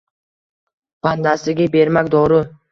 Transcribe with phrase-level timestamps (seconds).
[1.07, 2.45] Bandasiga bermak doru